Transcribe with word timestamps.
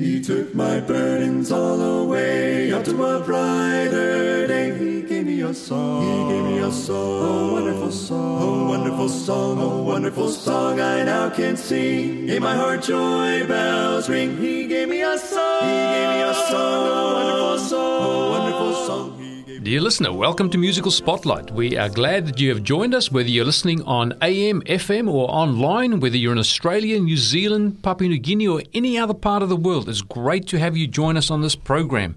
He 0.00 0.18
took 0.22 0.54
my 0.54 0.80
burdens 0.80 1.52
all 1.52 1.78
away 1.78 2.72
up 2.72 2.84
to 2.84 3.04
a 3.04 3.20
brighter 3.20 4.46
day. 4.46 4.72
He 4.78 5.02
gave 5.02 5.26
me 5.26 5.42
a 5.42 5.52
song. 5.52 6.00
He 6.00 6.32
gave 6.32 6.44
me 6.44 6.58
a 6.60 6.72
song. 6.72 7.50
A 7.50 7.52
wonderful 7.52 7.92
song. 7.92 8.42
A 8.42 8.68
wonderful 8.70 9.08
song. 9.10 9.60
A 9.60 9.82
wonderful 9.82 10.28
song 10.30 10.80
I 10.80 11.02
now 11.02 11.28
can 11.28 11.54
sing. 11.54 12.30
In 12.30 12.42
my 12.42 12.54
heart 12.54 12.82
joy 12.82 13.46
bells 13.46 14.08
ring. 14.08 14.38
He 14.38 14.66
gave 14.66 14.88
me 14.88 15.02
a 15.02 15.18
song. 15.18 15.64
He 15.64 15.68
gave 15.68 16.08
me 16.08 16.22
a 16.22 16.34
song. 16.48 16.86
A 16.88 17.14
wonderful 17.20 17.58
song. 17.58 18.02
A 18.02 18.30
wonderful 18.30 18.86
song. 18.86 19.19
Dear 19.62 19.82
listener, 19.82 20.10
welcome 20.10 20.48
to 20.50 20.56
Musical 20.56 20.90
Spotlight. 20.90 21.50
We 21.50 21.76
are 21.76 21.90
glad 21.90 22.26
that 22.26 22.40
you 22.40 22.48
have 22.48 22.62
joined 22.62 22.94
us, 22.94 23.12
whether 23.12 23.28
you're 23.28 23.44
listening 23.44 23.82
on 23.82 24.14
AM, 24.22 24.62
FM, 24.62 25.06
or 25.06 25.30
online, 25.30 26.00
whether 26.00 26.16
you're 26.16 26.32
in 26.32 26.38
Australia, 26.38 26.98
New 26.98 27.18
Zealand, 27.18 27.82
Papua 27.82 28.08
New 28.08 28.18
Guinea, 28.18 28.48
or 28.48 28.62
any 28.72 28.96
other 28.96 29.12
part 29.12 29.42
of 29.42 29.50
the 29.50 29.56
world. 29.56 29.86
It's 29.86 30.00
great 30.00 30.46
to 30.48 30.58
have 30.58 30.78
you 30.78 30.86
join 30.86 31.18
us 31.18 31.30
on 31.30 31.42
this 31.42 31.56
program. 31.56 32.16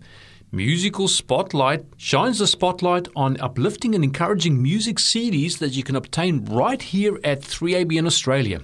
Musical 0.54 1.10
Spotlight 1.10 1.84
shines 1.98 2.40
the 2.40 2.48
spotlight 2.48 3.10
on 3.14 3.36
uplifting 3.42 3.94
and 3.94 4.06
encouraging 4.06 4.64
music 4.64 4.96
CDs 4.96 5.58
that 5.58 5.74
you 5.74 5.84
can 5.84 5.98
obtain 5.98 6.46
right 6.46 6.82
here 6.82 7.20
at 7.26 7.42
3ABN 7.42 8.06
Australia. 8.08 8.62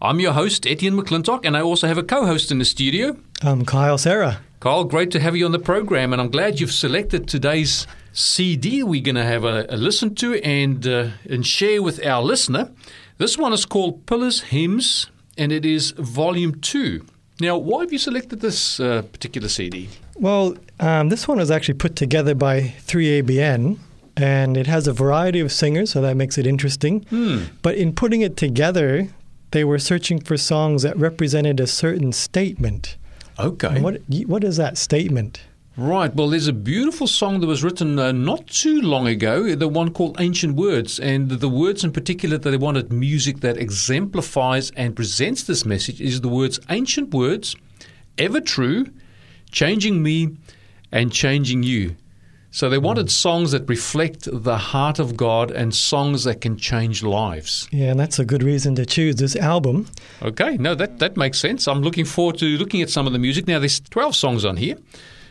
I'm 0.00 0.18
your 0.18 0.32
host, 0.32 0.66
Etienne 0.66 0.96
McClintock, 0.96 1.44
and 1.44 1.58
I 1.58 1.60
also 1.60 1.88
have 1.88 1.98
a 1.98 2.02
co 2.02 2.24
host 2.24 2.50
in 2.50 2.58
the 2.58 2.64
studio. 2.64 3.18
I'm 3.42 3.66
Kyle 3.66 3.98
Sarah. 3.98 4.40
Kyle, 4.60 4.84
great 4.84 5.10
to 5.10 5.20
have 5.20 5.36
you 5.36 5.44
on 5.44 5.52
the 5.52 5.58
program, 5.58 6.14
and 6.14 6.22
I'm 6.22 6.30
glad 6.30 6.58
you've 6.58 6.72
selected 6.72 7.28
today's 7.28 7.86
CD 8.14 8.84
we're 8.84 9.02
going 9.02 9.16
to 9.16 9.24
have 9.24 9.42
a, 9.44 9.66
a 9.68 9.76
listen 9.76 10.14
to 10.14 10.34
and, 10.42 10.86
uh, 10.86 11.08
and 11.28 11.44
share 11.44 11.82
with 11.82 12.04
our 12.06 12.22
listener. 12.22 12.70
This 13.18 13.36
one 13.36 13.52
is 13.52 13.66
called 13.66 14.06
Pillars 14.06 14.40
Hymns, 14.42 15.10
and 15.36 15.50
it 15.50 15.66
is 15.66 15.90
volume 15.92 16.60
two. 16.60 17.04
Now, 17.40 17.58
why 17.58 17.80
have 17.80 17.92
you 17.92 17.98
selected 17.98 18.40
this 18.40 18.78
uh, 18.78 19.02
particular 19.02 19.48
CD? 19.48 19.88
Well, 20.14 20.56
um, 20.78 21.08
this 21.08 21.26
one 21.26 21.38
was 21.38 21.50
actually 21.50 21.74
put 21.74 21.96
together 21.96 22.36
by 22.36 22.74
3ABN, 22.86 23.78
and 24.16 24.56
it 24.56 24.68
has 24.68 24.86
a 24.86 24.92
variety 24.92 25.40
of 25.40 25.50
singers, 25.50 25.90
so 25.90 26.00
that 26.00 26.16
makes 26.16 26.38
it 26.38 26.46
interesting. 26.46 27.02
Hmm. 27.10 27.44
But 27.62 27.74
in 27.74 27.92
putting 27.92 28.20
it 28.20 28.36
together, 28.36 29.08
they 29.50 29.64
were 29.64 29.80
searching 29.80 30.20
for 30.20 30.36
songs 30.36 30.82
that 30.82 30.96
represented 30.96 31.58
a 31.58 31.66
certain 31.66 32.12
statement. 32.12 32.96
Okay. 33.40 33.68
And 33.68 33.82
what 33.82 34.00
what 34.26 34.44
is 34.44 34.56
that 34.58 34.78
statement? 34.78 35.40
Right. 35.76 36.14
Well, 36.14 36.28
there's 36.28 36.46
a 36.46 36.52
beautiful 36.52 37.08
song 37.08 37.40
that 37.40 37.48
was 37.48 37.64
written 37.64 37.98
uh, 37.98 38.12
not 38.12 38.46
too 38.46 38.80
long 38.80 39.08
ago, 39.08 39.56
the 39.56 39.66
one 39.66 39.92
called 39.92 40.20
Ancient 40.20 40.54
Words. 40.54 41.00
And 41.00 41.28
the 41.28 41.48
words 41.48 41.82
in 41.82 41.90
particular 41.90 42.38
that 42.38 42.48
they 42.48 42.56
wanted 42.56 42.92
music 42.92 43.40
that 43.40 43.56
exemplifies 43.56 44.70
and 44.76 44.94
presents 44.94 45.42
this 45.42 45.64
message 45.64 46.00
is 46.00 46.20
the 46.20 46.28
words 46.28 46.60
Ancient 46.70 47.12
Words, 47.12 47.56
Ever 48.18 48.40
True, 48.40 48.86
Changing 49.50 50.00
Me, 50.00 50.36
and 50.92 51.12
Changing 51.12 51.64
You. 51.64 51.96
So 52.52 52.70
they 52.70 52.78
wanted 52.78 53.10
songs 53.10 53.50
that 53.50 53.68
reflect 53.68 54.28
the 54.32 54.56
heart 54.56 55.00
of 55.00 55.16
God 55.16 55.50
and 55.50 55.74
songs 55.74 56.22
that 56.22 56.40
can 56.40 56.56
change 56.56 57.02
lives. 57.02 57.66
Yeah, 57.72 57.90
and 57.90 57.98
that's 57.98 58.20
a 58.20 58.24
good 58.24 58.44
reason 58.44 58.76
to 58.76 58.86
choose 58.86 59.16
this 59.16 59.34
album. 59.34 59.88
Okay, 60.22 60.56
no, 60.56 60.76
that, 60.76 61.00
that 61.00 61.16
makes 61.16 61.40
sense. 61.40 61.66
I'm 61.66 61.82
looking 61.82 62.04
forward 62.04 62.38
to 62.38 62.46
looking 62.56 62.80
at 62.80 62.90
some 62.90 63.08
of 63.08 63.12
the 63.12 63.18
music. 63.18 63.48
Now, 63.48 63.58
there's 63.58 63.80
12 63.80 64.14
songs 64.14 64.44
on 64.44 64.56
here. 64.56 64.76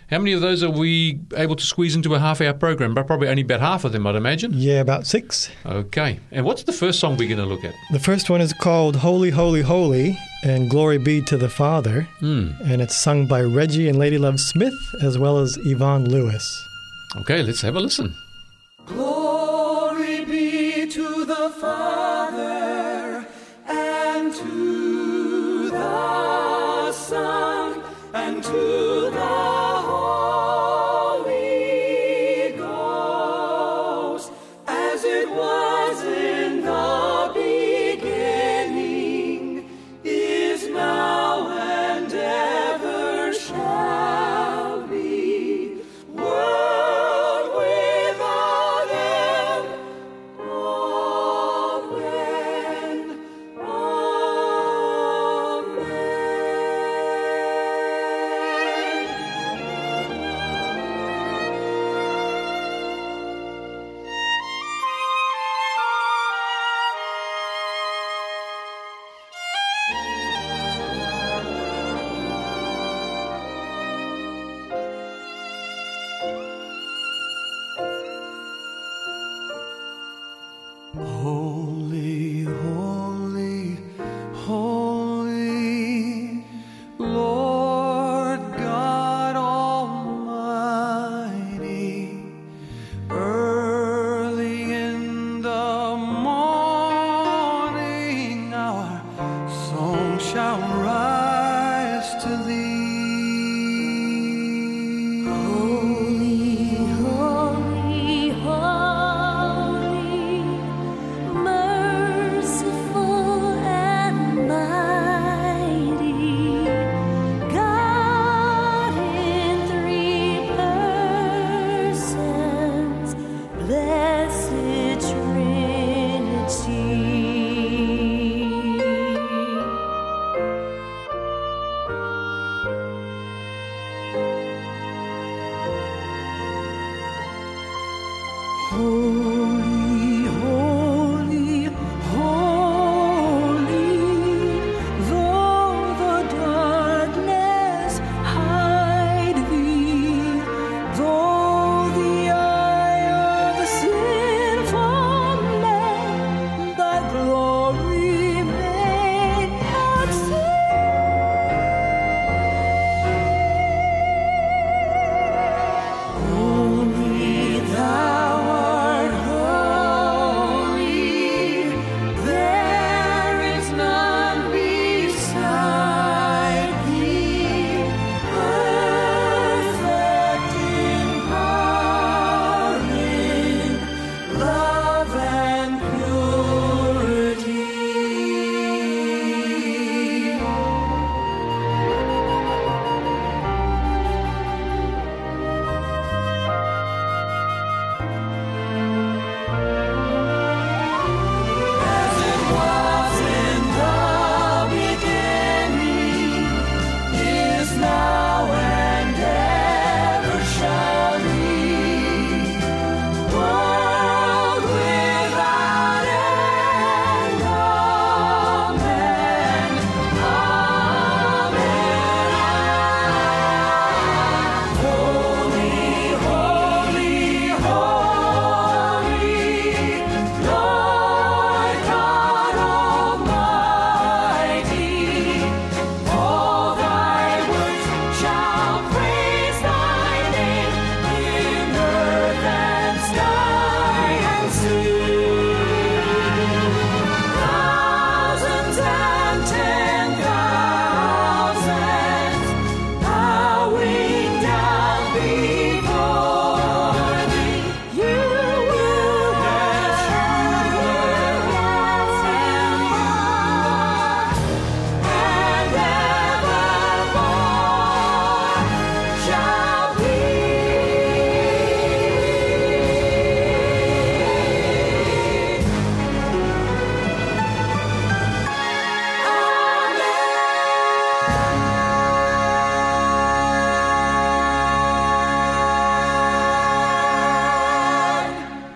How 0.09 0.19
many 0.19 0.33
of 0.33 0.41
those 0.41 0.63
are 0.63 0.69
we 0.69 1.19
able 1.35 1.55
to 1.55 1.63
squeeze 1.63 1.95
into 1.95 2.13
a 2.13 2.19
half 2.19 2.41
hour 2.41 2.53
program? 2.53 2.93
But 2.93 3.07
probably 3.07 3.27
only 3.27 3.41
about 3.41 3.61
half 3.61 3.83
of 3.83 3.91
them, 3.91 4.05
I'd 4.05 4.15
imagine. 4.15 4.51
Yeah, 4.53 4.81
about 4.81 5.07
six. 5.07 5.49
Okay. 5.65 6.19
And 6.31 6.45
what's 6.45 6.63
the 6.63 6.73
first 6.73 6.99
song 6.99 7.17
we're 7.17 7.27
going 7.27 7.39
to 7.39 7.45
look 7.45 7.63
at? 7.63 7.73
The 7.91 7.99
first 7.99 8.29
one 8.29 8.41
is 8.41 8.53
called 8.53 8.97
Holy, 8.97 9.29
Holy, 9.29 9.61
Holy, 9.61 10.17
and 10.43 10.69
Glory 10.69 10.97
Be 10.97 11.21
to 11.21 11.37
the 11.37 11.49
Father. 11.49 12.07
Mm. 12.21 12.59
And 12.69 12.81
it's 12.81 12.95
sung 12.95 13.27
by 13.27 13.41
Reggie 13.41 13.87
and 13.87 13.97
Ladye 13.97 14.19
Love 14.19 14.39
Smith, 14.39 14.75
as 15.01 15.17
well 15.17 15.39
as 15.39 15.57
Yvonne 15.65 16.09
Lewis. 16.09 16.67
Okay, 17.15 17.41
let's 17.43 17.61
have 17.61 17.75
a 17.75 17.79
listen. 17.79 18.15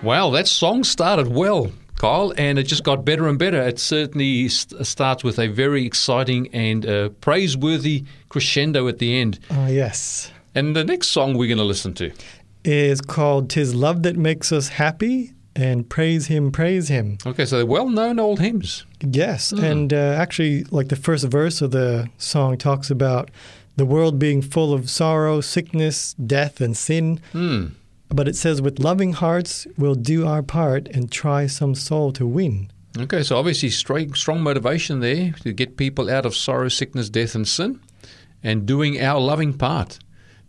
Wow, 0.08 0.30
that 0.30 0.48
song 0.48 0.84
started 0.84 1.28
well, 1.28 1.70
Kyle, 1.96 2.32
and 2.38 2.58
it 2.58 2.62
just 2.62 2.82
got 2.82 3.04
better 3.04 3.28
and 3.28 3.38
better. 3.38 3.60
It 3.60 3.78
certainly 3.78 4.48
st- 4.48 4.86
starts 4.86 5.22
with 5.22 5.38
a 5.38 5.48
very 5.48 5.84
exciting 5.84 6.48
and 6.54 6.86
uh, 6.86 7.10
praiseworthy 7.20 8.06
crescendo 8.30 8.88
at 8.88 9.00
the 9.00 9.20
end. 9.20 9.38
Ah, 9.50 9.66
yes. 9.66 10.32
And 10.54 10.74
the 10.74 10.82
next 10.82 11.08
song 11.08 11.36
we're 11.36 11.46
going 11.46 11.58
to 11.58 11.64
listen 11.64 11.92
to. 11.96 12.10
Is 12.64 13.02
called 13.02 13.50
"Tis 13.50 13.74
Love 13.74 14.02
That 14.04 14.16
Makes 14.16 14.50
Us 14.50 14.68
Happy" 14.68 15.34
and 15.54 15.86
"Praise 15.90 16.28
Him, 16.28 16.52
Praise 16.52 16.88
Him." 16.88 17.18
Okay, 17.26 17.44
so 17.44 17.58
they're 17.58 17.66
well-known 17.66 18.18
old 18.18 18.40
hymns. 18.40 18.86
Yes, 19.02 19.52
and 19.52 19.92
uh, 19.92 20.16
actually, 20.18 20.64
like 20.70 20.88
the 20.88 20.96
first 20.96 21.26
verse 21.26 21.60
of 21.60 21.72
the 21.72 22.08
song 22.16 22.56
talks 22.56 22.90
about 22.90 23.30
the 23.76 23.84
world 23.84 24.18
being 24.18 24.40
full 24.40 24.72
of 24.72 24.88
sorrow, 24.88 25.42
sickness, 25.42 26.14
death, 26.14 26.62
and 26.62 26.74
sin. 26.74 27.20
Hmm. 27.32 27.66
But 28.08 28.28
it 28.28 28.36
says, 28.36 28.62
with 28.62 28.78
loving 28.78 29.12
hearts, 29.12 29.66
we'll 29.76 29.94
do 29.94 30.26
our 30.26 30.42
part 30.42 30.88
and 30.88 31.10
try 31.10 31.46
some 31.46 31.74
soul 31.74 32.12
to 32.12 32.26
win. 32.26 32.70
Okay, 32.96 33.22
so 33.22 33.36
obviously 33.36 33.70
strong, 33.70 34.14
strong 34.14 34.40
motivation 34.40 35.00
there 35.00 35.32
to 35.42 35.52
get 35.52 35.76
people 35.76 36.10
out 36.10 36.24
of 36.24 36.34
sorrow, 36.34 36.68
sickness, 36.68 37.10
death, 37.10 37.34
and 37.34 37.46
sin, 37.46 37.80
and 38.42 38.66
doing 38.66 39.00
our 39.00 39.20
loving 39.20 39.52
part. 39.52 39.98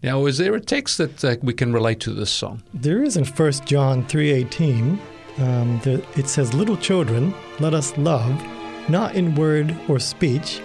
Now, 0.01 0.25
is 0.25 0.38
there 0.38 0.56
a 0.56 0.61
text 0.61 0.97
that 0.97 1.25
uh, 1.25 1.35
we 1.41 1.53
can 1.53 1.73
relate 1.73 2.00
to 2.01 2.13
this 2.13 2.31
song? 2.31 2.63
There 2.73 3.03
is 3.03 3.17
in 3.17 3.25
1 3.25 3.51
John 3.65 4.06
3.18, 4.06 4.97
um, 5.39 5.81
it 6.15 6.27
says, 6.27 6.53
Little 6.53 6.77
children, 6.77 7.33
let 7.59 7.73
us 7.73 7.97
love, 7.97 8.41
not 8.89 9.15
in 9.15 9.35
word 9.35 9.75
or 9.89 10.00
speech, 10.00 10.61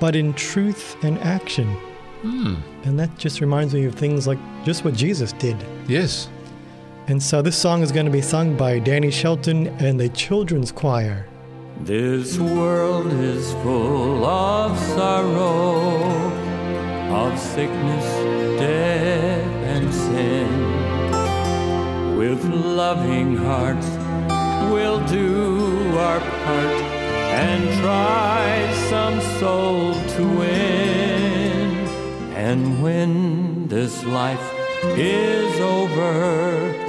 but 0.00 0.16
in 0.16 0.32
truth 0.32 0.96
and 1.04 1.18
action. 1.18 1.70
Hmm. 2.22 2.56
And 2.84 2.98
that 2.98 3.16
just 3.18 3.40
reminds 3.40 3.74
me 3.74 3.84
of 3.84 3.94
things 3.94 4.26
like 4.26 4.38
just 4.64 4.84
what 4.84 4.94
Jesus 4.94 5.32
did. 5.34 5.56
Yes. 5.86 6.28
And 7.08 7.22
so 7.22 7.40
this 7.40 7.56
song 7.56 7.80
is 7.82 7.90
going 7.90 8.04
to 8.04 8.12
be 8.12 8.20
sung 8.20 8.54
by 8.54 8.78
Danny 8.78 9.10
Shelton 9.10 9.68
and 9.78 9.98
the 9.98 10.10
Children's 10.10 10.70
Choir. 10.70 11.26
This 11.80 12.38
world 12.38 13.10
is 13.14 13.50
full 13.62 14.26
of 14.26 14.78
sorrow, 14.78 16.02
of 17.10 17.38
sickness, 17.38 18.04
death, 18.60 19.42
and 19.64 19.94
sin. 19.94 20.48
With 22.18 22.44
loving 22.44 23.38
hearts, 23.38 23.88
we'll 24.70 25.02
do 25.06 25.96
our 25.96 26.20
part 26.20 26.82
and 27.32 27.80
try 27.80 28.70
some 28.90 29.18
soul 29.40 29.94
to 29.94 30.22
win. 30.38 31.70
And 32.36 32.82
when 32.82 33.66
this 33.66 34.04
life 34.04 34.52
is 34.82 35.58
over 35.60 36.87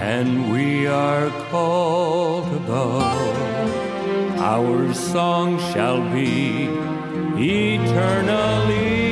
and 0.00 0.50
we 0.50 0.86
are 0.86 1.28
called 1.50 2.48
above, 2.54 4.38
our 4.38 4.94
song 4.94 5.58
shall 5.72 6.00
be 6.10 6.70
eternally 7.36 9.09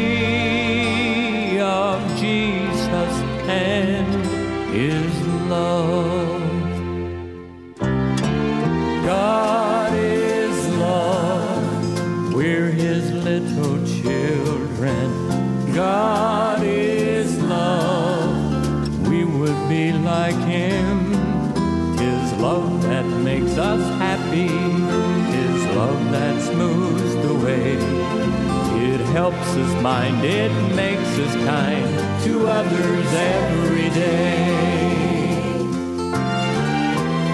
us 23.59 23.83
happy. 23.99 24.49
Tis 24.49 25.77
love 25.77 26.11
that 26.12 26.41
smooths 26.41 27.15
the 27.27 27.35
way. 27.45 27.77
It 28.91 29.00
helps 29.12 29.49
us 29.62 29.83
mind, 29.83 30.25
it 30.25 30.53
makes 30.75 31.19
us 31.19 31.35
kind 31.45 32.23
to 32.25 32.47
others 32.47 33.09
every 33.15 33.91
day. 33.91 34.79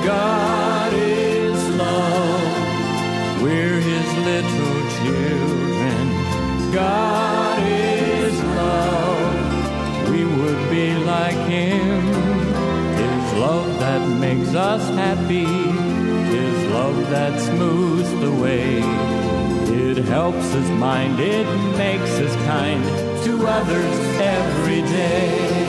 God 0.05 0.93
is 0.95 1.69
love, 1.77 3.43
we're 3.43 3.81
His 3.81 4.09
little 4.31 4.81
children. 4.99 6.05
God 6.73 7.63
is 7.67 8.43
love, 8.43 10.11
we 10.11 10.25
would 10.25 10.71
be 10.71 10.95
like 11.05 11.41
Him. 11.49 12.03
His 12.97 13.33
love 13.35 13.79
that 13.81 14.03
makes 14.19 14.55
us 14.55 14.83
happy. 14.97 15.54
That 17.15 17.41
smooths 17.41 18.11
the 18.11 18.33
way. 18.43 18.79
It 19.73 19.99
helps 19.99 20.53
us 20.53 20.69
mind, 20.81 21.21
it 21.21 21.47
makes 21.79 22.11
us 22.11 22.35
kind 22.45 22.83
to 23.25 23.47
others 23.47 23.99
every 24.19 24.83
day. 24.83 25.64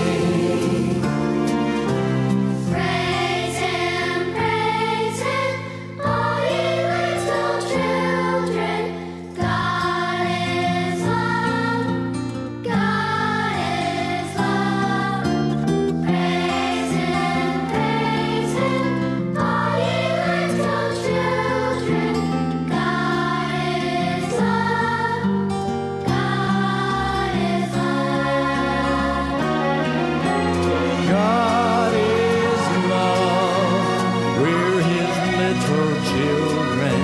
Children. 36.12 36.98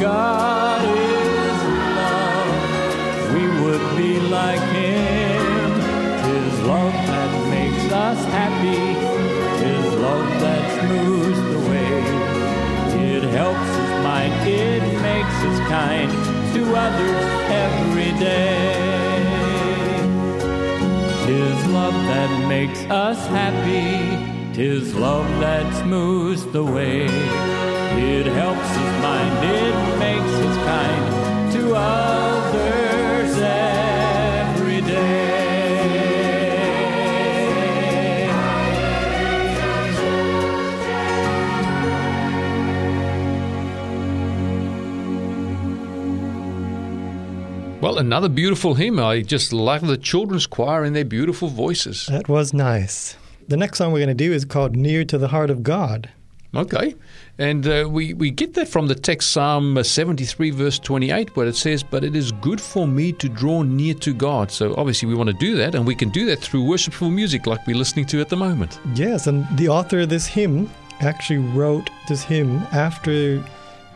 God 0.00 0.82
is 0.84 1.58
love. 1.98 3.34
We 3.34 3.44
would 3.62 3.84
be 3.96 4.20
like 4.20 4.64
Him. 4.78 5.70
Tis 6.24 6.54
love 6.72 6.96
that 7.10 7.32
makes 7.50 7.84
us 7.92 8.20
happy. 8.38 8.84
Tis 9.60 9.86
love 10.06 10.28
that 10.44 10.64
smooths 10.78 11.40
the 11.52 11.60
way. 11.70 11.92
It 13.16 13.24
helps 13.40 13.70
us 13.82 13.90
mind. 14.04 14.34
It 14.48 14.84
makes 15.02 15.38
us 15.50 15.58
kind 15.68 16.10
to 16.54 16.60
others 16.86 17.24
every 17.66 18.12
day. 18.18 19.08
Tis 21.26 21.66
love 21.66 21.94
that 22.12 22.48
makes 22.48 22.80
us 22.84 23.18
happy. 23.28 24.54
Tis 24.54 24.94
love 24.94 25.28
that 25.40 25.66
smooths 25.82 26.44
the 26.46 26.64
way. 26.64 27.06
It 28.00 28.26
helps 28.26 28.60
us 28.60 29.02
mind, 29.02 29.44
it 29.44 29.98
makes 29.98 30.32
us 30.46 30.56
kind 30.64 31.52
to 31.52 31.74
others 31.74 33.36
every 33.38 34.80
day. 34.82 35.08
Well, 47.80 47.98
another 47.98 48.28
beautiful 48.28 48.74
hymn. 48.74 49.00
I 49.00 49.22
just 49.22 49.52
love 49.52 49.86
the 49.86 49.96
children's 49.96 50.46
choir 50.46 50.84
and 50.84 50.94
their 50.94 51.04
beautiful 51.04 51.48
voices. 51.48 52.06
That 52.06 52.28
was 52.28 52.54
nice. 52.54 53.16
The 53.48 53.56
next 53.56 53.78
song 53.78 53.92
we're 53.92 53.98
going 53.98 54.08
to 54.08 54.14
do 54.14 54.32
is 54.32 54.44
called 54.44 54.76
Near 54.76 55.04
to 55.06 55.18
the 55.18 55.28
Heart 55.28 55.50
of 55.50 55.62
God. 55.62 56.10
Okay. 56.54 56.94
And 57.38 57.66
uh, 57.66 57.86
we, 57.90 58.14
we 58.14 58.30
get 58.30 58.54
that 58.54 58.68
from 58.68 58.88
the 58.88 58.94
text 58.94 59.30
Psalm 59.32 59.82
73, 59.82 60.50
verse 60.50 60.78
28, 60.78 61.36
where 61.36 61.46
it 61.46 61.56
says, 61.56 61.82
But 61.82 62.04
it 62.04 62.16
is 62.16 62.32
good 62.32 62.60
for 62.60 62.86
me 62.88 63.12
to 63.12 63.28
draw 63.28 63.62
near 63.62 63.94
to 63.94 64.14
God. 64.14 64.50
So 64.50 64.74
obviously 64.76 65.08
we 65.08 65.14
want 65.14 65.28
to 65.28 65.36
do 65.36 65.56
that, 65.56 65.74
and 65.74 65.86
we 65.86 65.94
can 65.94 66.08
do 66.08 66.24
that 66.26 66.40
through 66.40 66.64
worshipful 66.64 67.10
music 67.10 67.46
like 67.46 67.66
we're 67.66 67.76
listening 67.76 68.06
to 68.06 68.20
at 68.20 68.28
the 68.28 68.36
moment. 68.36 68.80
Yes, 68.94 69.26
and 69.26 69.46
the 69.58 69.68
author 69.68 70.00
of 70.00 70.08
this 70.08 70.26
hymn 70.26 70.70
actually 71.00 71.38
wrote 71.38 71.90
this 72.08 72.22
hymn 72.24 72.58
after 72.72 73.44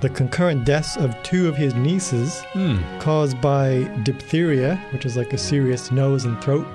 the 0.01 0.09
concurrent 0.09 0.65
deaths 0.65 0.97
of 0.97 1.21
two 1.23 1.49
of 1.49 1.57
his 1.57 1.75
nieces 1.75 2.43
Hmm. 2.53 2.79
caused 2.99 3.41
by 3.41 3.85
diphtheria, 4.03 4.77
which 4.93 5.07
is 5.07 5.17
like 5.17 5.33
a 5.33 5.39
serious 5.39 5.91
nose 5.91 6.25
and 6.27 6.41
throat 6.43 6.67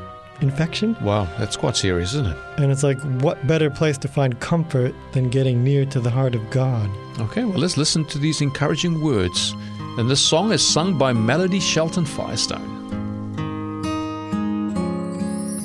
infection. 0.41 0.96
Wow, 1.01 1.27
that's 1.38 1.58
quite 1.58 1.75
serious, 1.75 2.13
isn't 2.13 2.27
it? 2.27 2.38
And 2.58 2.72
it's 2.72 2.84
like, 2.84 3.00
what 3.22 3.46
better 3.48 3.70
place 3.70 3.98
to 4.00 4.08
find 4.08 4.39
comfort 4.39 4.94
than 5.13 5.29
getting 5.29 5.63
near 5.63 5.86
to 5.88 6.00
the 6.00 6.10
heart 6.10 6.36
of 6.36 6.50
God? 6.50 6.89
Okay, 7.20 7.44
well, 7.44 7.60
let's 7.60 7.77
listen 7.77 8.06
to 8.06 8.17
these 8.17 8.41
encouraging 8.41 9.01
words. 9.01 9.56
And 9.98 10.10
this 10.10 10.22
song 10.22 10.51
is 10.51 10.65
sung 10.65 10.98
by 10.98 11.13
Melody 11.13 11.60
Shelton 11.60 12.06
Firestone. 12.06 12.75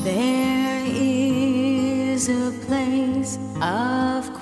There 0.03 0.85
is 0.87 2.29
a 2.29 2.51
place 2.67 3.39
of 3.61 4.33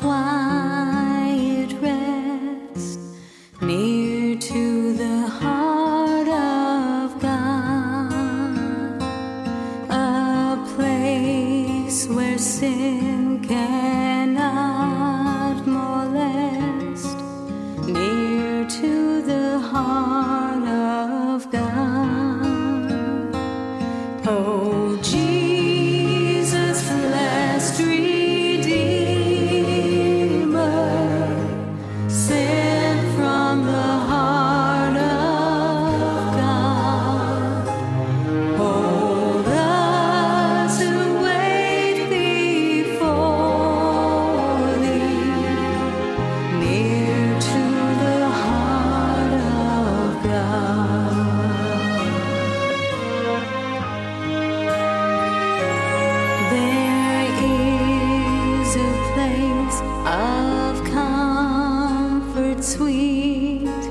of 60.07 60.85
comfort 60.85 62.65
sweet 62.65 63.83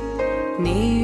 near 0.60 0.99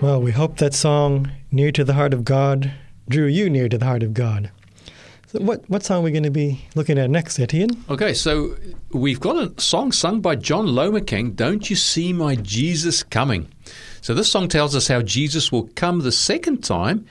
Well, 0.00 0.20
we 0.20 0.32
hope 0.32 0.58
that 0.58 0.74
song, 0.74 1.30
Near 1.50 1.72
to 1.72 1.84
the 1.84 1.94
Heart 1.94 2.12
of 2.12 2.24
God, 2.24 2.72
drew 3.08 3.26
you 3.26 3.48
near 3.48 3.68
to 3.68 3.78
the 3.78 3.84
heart 3.84 4.02
of 4.02 4.12
God. 4.12 4.50
So, 5.28 5.40
what, 5.40 5.68
what 5.70 5.82
song 5.82 6.00
are 6.00 6.02
we 6.02 6.10
going 6.10 6.24
to 6.24 6.30
be 6.30 6.64
looking 6.74 6.98
at 6.98 7.10
next, 7.10 7.38
Etienne? 7.38 7.82
Okay, 7.88 8.12
so 8.12 8.56
we've 8.92 9.20
got 9.20 9.36
a 9.36 9.60
song 9.60 9.92
sung 9.92 10.20
by 10.20 10.36
John 10.36 10.66
Lomacang, 10.66 11.34
Don't 11.34 11.70
You 11.70 11.76
See 11.76 12.12
My 12.12 12.34
Jesus 12.36 13.02
Coming? 13.02 13.48
So 14.00 14.12
this 14.12 14.30
song 14.30 14.48
tells 14.48 14.76
us 14.76 14.88
how 14.88 15.00
Jesus 15.00 15.50
will 15.50 15.70
come 15.74 16.00
the 16.00 16.12
second 16.12 16.62
time 16.62 17.06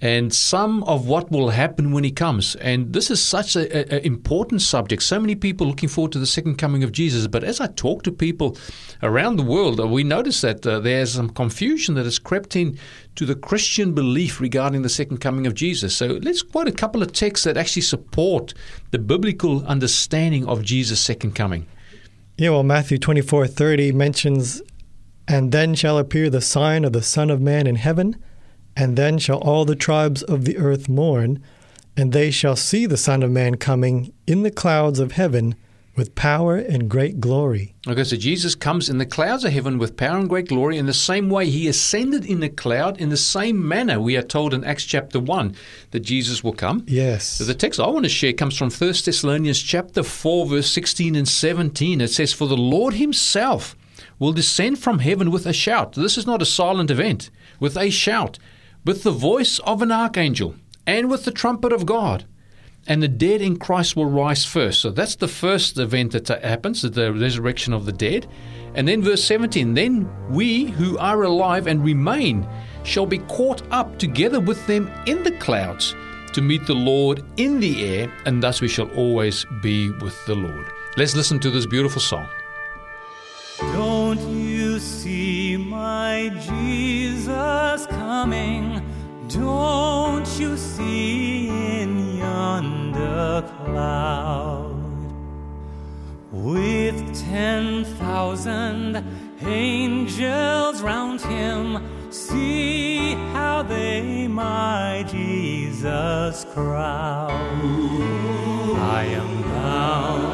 and 0.00 0.32
some 0.34 0.84
of 0.84 1.06
what 1.06 1.30
will 1.30 1.48
happen 1.48 1.90
when 1.90 2.04
he 2.04 2.10
comes. 2.10 2.54
And 2.56 2.92
this 2.92 3.10
is 3.10 3.22
such 3.22 3.56
an 3.56 3.66
important 4.04 4.60
subject. 4.60 5.02
So 5.02 5.18
many 5.18 5.34
people 5.34 5.66
looking 5.66 5.88
forward 5.88 6.12
to 6.12 6.18
the 6.18 6.26
second 6.26 6.56
coming 6.56 6.84
of 6.84 6.92
Jesus. 6.92 7.26
But 7.26 7.44
as 7.44 7.60
I 7.62 7.68
talk 7.68 8.02
to 8.02 8.12
people 8.12 8.58
around 9.02 9.36
the 9.36 9.42
world, 9.42 9.80
we 9.90 10.04
notice 10.04 10.42
that 10.42 10.66
uh, 10.66 10.80
there's 10.80 11.14
some 11.14 11.30
confusion 11.30 11.94
that 11.94 12.04
has 12.04 12.18
crept 12.18 12.56
in 12.56 12.78
to 13.14 13.24
the 13.24 13.34
Christian 13.34 13.94
belief 13.94 14.38
regarding 14.38 14.82
the 14.82 14.90
second 14.90 15.18
coming 15.18 15.46
of 15.46 15.54
Jesus. 15.54 15.96
So 15.96 16.18
let's 16.22 16.42
quote 16.42 16.68
a 16.68 16.72
couple 16.72 17.02
of 17.02 17.12
texts 17.12 17.44
that 17.44 17.56
actually 17.56 17.82
support 17.82 18.52
the 18.90 18.98
biblical 18.98 19.64
understanding 19.64 20.46
of 20.46 20.62
Jesus' 20.62 21.00
second 21.00 21.34
coming. 21.34 21.66
Yeah, 22.36 22.50
well, 22.50 22.64
Matthew 22.64 22.98
twenty-four 22.98 23.46
thirty 23.46 23.92
mentions, 23.92 24.60
And 25.28 25.50
then 25.50 25.74
shall 25.74 25.98
appear 25.98 26.30
the 26.30 26.40
sign 26.40 26.84
of 26.84 26.92
the 26.92 27.02
Son 27.02 27.30
of 27.30 27.40
Man 27.40 27.66
in 27.66 27.76
heaven, 27.76 28.22
and 28.76 28.96
then 28.96 29.18
shall 29.18 29.38
all 29.38 29.64
the 29.64 29.74
tribes 29.74 30.22
of 30.22 30.44
the 30.44 30.58
earth 30.58 30.88
mourn, 30.88 31.42
and 31.96 32.12
they 32.12 32.30
shall 32.30 32.56
see 32.56 32.86
the 32.86 32.96
Son 32.96 33.22
of 33.22 33.30
Man 33.30 33.56
coming 33.56 34.12
in 34.26 34.42
the 34.42 34.50
clouds 34.50 35.00
of 35.00 35.12
heaven 35.12 35.54
with 35.96 36.14
power 36.14 36.56
and 36.56 36.90
great 36.90 37.20
glory. 37.20 37.74
Okay, 37.88 38.04
so 38.04 38.16
Jesus 38.16 38.54
comes 38.54 38.90
in 38.90 38.98
the 38.98 39.06
clouds 39.06 39.44
of 39.44 39.52
heaven 39.52 39.78
with 39.78 39.96
power 39.96 40.18
and 40.18 40.28
great 40.28 40.48
glory. 40.48 40.76
In 40.76 40.84
the 40.84 40.92
same 40.92 41.30
way, 41.30 41.48
he 41.48 41.68
ascended 41.68 42.26
in 42.26 42.40
the 42.40 42.50
cloud. 42.50 43.00
In 43.00 43.08
the 43.08 43.16
same 43.16 43.66
manner, 43.66 43.98
we 43.98 44.16
are 44.16 44.22
told 44.22 44.52
in 44.52 44.62
Acts 44.62 44.84
chapter 44.84 45.18
1 45.18 45.56
that 45.92 46.00
Jesus 46.00 46.44
will 46.44 46.52
come. 46.52 46.84
Yes. 46.86 47.26
So 47.26 47.44
the 47.44 47.54
text 47.54 47.80
I 47.80 47.86
want 47.88 48.04
to 48.04 48.10
share 48.10 48.34
comes 48.34 48.58
from 48.58 48.70
1 48.70 48.88
Thessalonians 49.04 49.62
chapter 49.62 50.02
4, 50.02 50.46
verse 50.46 50.70
16 50.70 51.16
and 51.16 51.26
17. 51.26 52.02
It 52.02 52.08
says, 52.08 52.34
For 52.34 52.46
the 52.46 52.56
Lord 52.56 52.94
himself 52.94 53.74
will 54.18 54.32
descend 54.32 54.78
from 54.78 54.98
heaven 54.98 55.30
with 55.30 55.46
a 55.46 55.52
shout. 55.54 55.92
This 55.92 56.18
is 56.18 56.26
not 56.26 56.42
a 56.42 56.46
silent 56.46 56.90
event. 56.90 57.30
With 57.58 57.76
a 57.78 57.88
shout, 57.88 58.38
with 58.86 59.02
the 59.02 59.10
voice 59.10 59.58
of 59.60 59.82
an 59.82 59.92
archangel, 59.92 60.54
and 60.86 61.10
with 61.10 61.24
the 61.24 61.32
trumpet 61.32 61.72
of 61.72 61.84
God. 61.84 62.24
and 62.86 63.02
the 63.02 63.08
dead 63.08 63.40
in 63.40 63.56
Christ 63.58 63.96
will 63.96 64.06
rise 64.06 64.44
first. 64.44 64.80
So 64.80 64.90
that's 64.90 65.16
the 65.16 65.28
first 65.28 65.78
event 65.78 66.12
that 66.12 66.28
happens, 66.42 66.82
the 66.82 67.12
resurrection 67.12 67.72
of 67.72 67.84
the 67.86 67.92
dead. 67.92 68.26
And 68.74 68.86
then 68.86 69.02
verse 69.02 69.24
17, 69.24 69.74
then 69.74 70.08
we 70.30 70.66
who 70.66 70.98
are 70.98 71.22
alive 71.22 71.66
and 71.66 71.84
remain 71.84 72.46
shall 72.84 73.06
be 73.06 73.18
caught 73.18 73.62
up 73.72 73.98
together 73.98 74.38
with 74.38 74.64
them 74.66 74.90
in 75.06 75.22
the 75.22 75.32
clouds 75.32 75.94
to 76.34 76.42
meet 76.42 76.66
the 76.66 76.74
Lord 76.74 77.24
in 77.38 77.60
the 77.60 77.84
air, 77.84 78.12
and 78.26 78.42
thus 78.42 78.60
we 78.60 78.68
shall 78.68 78.90
always 78.90 79.46
be 79.62 79.90
with 79.90 80.14
the 80.26 80.34
Lord. 80.34 80.66
Let's 80.96 81.16
listen 81.16 81.40
to 81.40 81.50
this 81.50 81.66
beautiful 81.66 82.00
song. 82.00 82.28
Don't 83.58 84.20
you 84.20 84.78
see 84.78 85.56
my 85.56 86.28
Jesus 86.34 87.86
coming? 87.86 88.82
Don't 89.36 90.26
you 90.40 90.56
see 90.56 91.48
in 91.80 92.16
yonder 92.16 93.44
cloud? 93.64 94.80
With 96.32 96.98
ten 97.28 97.84
thousand 97.84 99.04
angels 99.42 100.80
round 100.80 101.20
him, 101.20 101.82
see 102.10 103.12
how 103.34 103.62
they 103.62 104.26
my 104.26 105.04
Jesus 105.06 106.46
crowd. 106.54 107.30
I 108.78 109.04
am 109.20 109.42
bound 109.42 110.32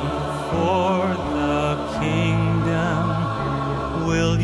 for 0.52 0.98
the 1.34 1.66
kingdom. 1.98 3.02
Will 4.06 4.36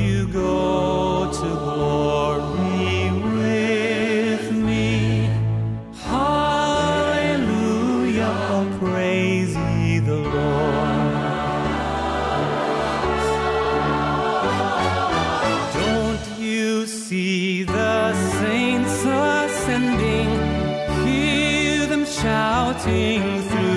shouting 22.78 23.42
through 23.42 23.67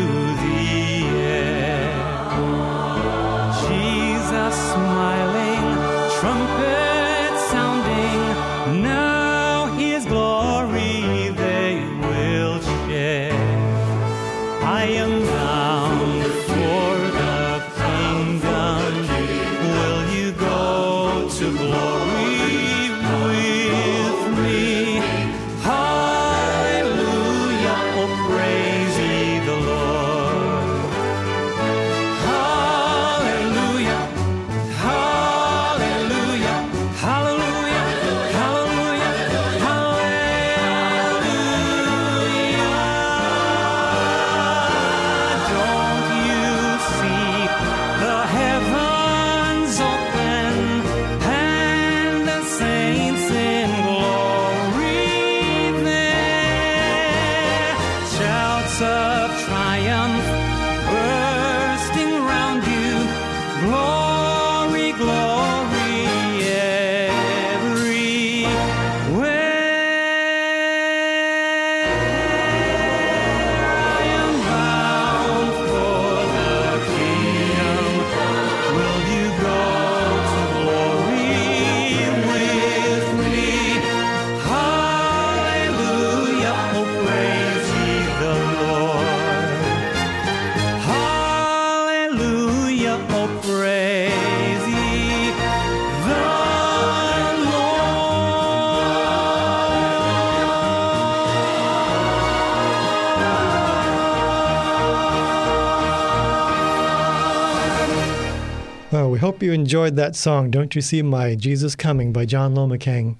Well, 108.92 109.10
we 109.10 109.20
hope 109.20 109.42
you 109.42 109.54
enjoyed 109.54 109.96
that 109.96 110.18
song, 110.18 110.52
Don't 110.52 110.76
You 110.76 110.82
See 110.82 111.02
My 111.02 111.34
Jesus 111.36 111.78
Coming 111.78 112.12
by 112.12 112.26
John 112.26 112.56
Lomacang. 112.56 113.16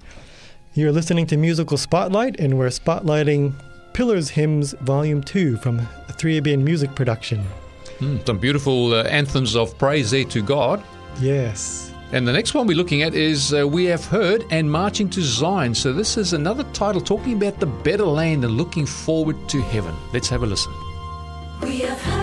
You're 0.74 0.92
listening 0.92 1.26
to 1.28 1.38
Musical 1.38 1.78
Spotlight, 1.78 2.38
and 2.38 2.58
we're 2.58 2.66
spotlighting 2.66 3.54
Pillars 3.94 4.28
Hymns 4.28 4.74
Volume 4.82 5.22
2 5.22 5.56
from 5.56 5.78
a 5.78 6.12
3ABN 6.12 6.62
music 6.62 6.94
production. 6.94 7.42
Mm, 8.00 8.26
some 8.26 8.36
beautiful 8.36 8.92
uh, 8.92 9.04
anthems 9.04 9.56
of 9.56 9.78
praise 9.78 10.10
there 10.10 10.24
to 10.24 10.42
God. 10.42 10.84
Yes. 11.22 11.90
And 12.12 12.28
the 12.28 12.34
next 12.34 12.52
one 12.52 12.66
we're 12.66 12.76
looking 12.76 13.00
at 13.00 13.14
is 13.14 13.54
uh, 13.54 13.66
We 13.66 13.86
Have 13.86 14.04
Heard 14.04 14.44
and 14.50 14.70
Marching 14.70 15.08
to 15.08 15.22
Zion. 15.22 15.74
So 15.74 15.94
this 15.94 16.18
is 16.18 16.34
another 16.34 16.64
title 16.74 17.00
talking 17.00 17.32
about 17.32 17.60
the 17.60 17.66
better 17.66 18.04
land 18.04 18.44
and 18.44 18.58
looking 18.58 18.84
forward 18.84 19.48
to 19.48 19.62
heaven. 19.62 19.94
Let's 20.12 20.28
have 20.28 20.42
a 20.42 20.46
listen. 20.46 20.74
We 21.62 21.78
have 21.78 21.98
heard 22.02 22.21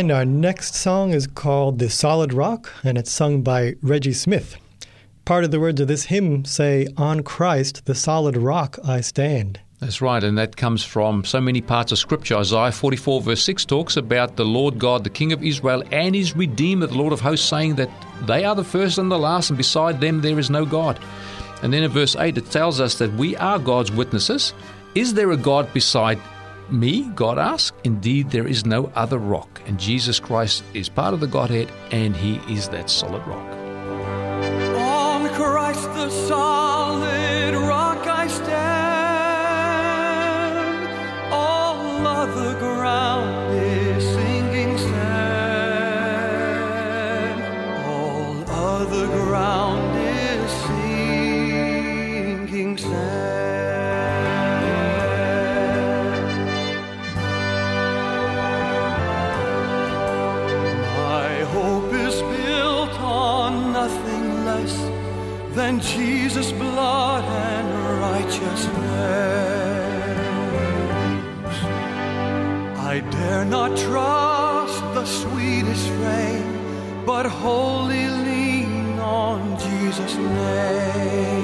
And 0.00 0.10
our 0.10 0.24
next 0.24 0.74
song 0.74 1.12
is 1.12 1.26
called 1.26 1.78
The 1.78 1.90
Solid 1.90 2.32
Rock, 2.32 2.72
and 2.82 2.96
it's 2.96 3.12
sung 3.12 3.42
by 3.42 3.74
Reggie 3.82 4.14
Smith. 4.14 4.56
Part 5.26 5.44
of 5.44 5.50
the 5.50 5.60
words 5.60 5.78
of 5.78 5.88
this 5.88 6.04
hymn 6.04 6.46
say, 6.46 6.86
On 6.96 7.22
Christ, 7.22 7.84
the 7.84 7.94
solid 7.94 8.34
rock 8.34 8.78
I 8.82 9.02
stand. 9.02 9.60
That's 9.78 10.00
right, 10.00 10.24
and 10.24 10.38
that 10.38 10.56
comes 10.56 10.82
from 10.82 11.26
so 11.26 11.38
many 11.38 11.60
parts 11.60 11.92
of 11.92 11.98
Scripture. 11.98 12.36
Isaiah 12.38 12.72
44, 12.72 13.20
verse 13.20 13.44
6 13.44 13.66
talks 13.66 13.98
about 13.98 14.36
the 14.36 14.44
Lord 14.46 14.78
God, 14.78 15.04
the 15.04 15.10
King 15.10 15.34
of 15.34 15.42
Israel, 15.42 15.82
and 15.92 16.14
his 16.14 16.34
Redeemer, 16.34 16.86
the 16.86 16.96
Lord 16.96 17.12
of 17.12 17.20
hosts, 17.20 17.46
saying 17.46 17.74
that 17.74 17.90
they 18.22 18.46
are 18.46 18.54
the 18.54 18.64
first 18.64 18.96
and 18.96 19.10
the 19.10 19.18
last, 19.18 19.50
and 19.50 19.58
beside 19.58 20.00
them 20.00 20.22
there 20.22 20.38
is 20.38 20.48
no 20.48 20.64
God. 20.64 20.98
And 21.62 21.74
then 21.74 21.82
in 21.82 21.90
verse 21.90 22.16
8, 22.16 22.38
it 22.38 22.50
tells 22.50 22.80
us 22.80 22.96
that 22.96 23.12
we 23.12 23.36
are 23.36 23.58
God's 23.58 23.92
witnesses. 23.92 24.54
Is 24.94 25.12
there 25.12 25.32
a 25.32 25.36
God 25.36 25.70
beside 25.74 26.18
me? 26.72 27.10
God 27.14 27.38
asks. 27.38 27.76
Indeed, 27.84 28.30
there 28.30 28.46
is 28.46 28.64
no 28.64 28.92
other 28.94 29.18
rock. 29.18 29.60
And 29.66 29.78
Jesus 29.78 30.18
Christ 30.18 30.64
is 30.74 30.88
part 30.88 31.14
of 31.14 31.20
the 31.20 31.26
Godhead, 31.26 31.70
and 31.90 32.16
he 32.16 32.36
is 32.52 32.68
that 32.70 32.90
solid 32.90 33.26
rock. 33.26 33.48
On 34.78 35.28
Christ 35.34 35.84
the 35.94 36.10
solid 36.10 37.54
rock 37.54 38.06
I 38.06 38.26
stand. 38.28 38.79
Dare 73.30 73.44
not 73.44 73.70
trust 73.76 74.82
the 74.96 75.04
sweetest 75.04 75.86
frame, 75.98 76.52
but 77.06 77.26
wholly 77.26 78.08
lean 78.26 78.98
on 78.98 79.56
Jesus' 79.56 80.16
name. 80.16 81.39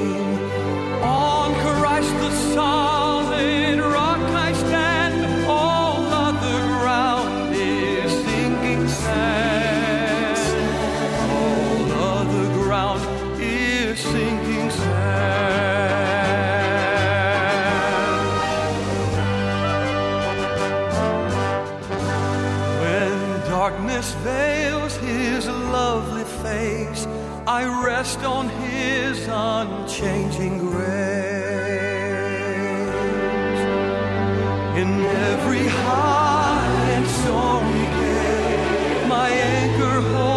Every 35.05 35.66
high 35.66 36.90
and 36.96 37.07
stormy 37.07 37.87
gale, 37.99 39.09
my 39.09 39.29
anchor 39.31 40.01
holds 40.12 40.36